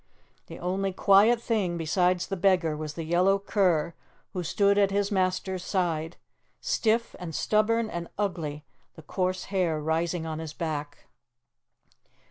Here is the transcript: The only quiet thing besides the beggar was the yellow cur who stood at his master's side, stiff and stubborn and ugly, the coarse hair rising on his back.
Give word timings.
The 0.47 0.57
only 0.57 0.91
quiet 0.93 1.39
thing 1.39 1.77
besides 1.77 2.25
the 2.25 2.35
beggar 2.35 2.75
was 2.75 2.95
the 2.95 3.03
yellow 3.03 3.37
cur 3.37 3.93
who 4.33 4.41
stood 4.41 4.79
at 4.79 4.89
his 4.89 5.11
master's 5.11 5.63
side, 5.63 6.17
stiff 6.59 7.15
and 7.19 7.35
stubborn 7.35 7.87
and 7.87 8.07
ugly, 8.17 8.65
the 8.95 9.03
coarse 9.03 9.43
hair 9.53 9.79
rising 9.79 10.25
on 10.25 10.39
his 10.39 10.53
back. 10.53 11.05